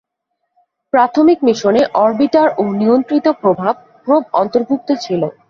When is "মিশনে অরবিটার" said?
1.47-2.47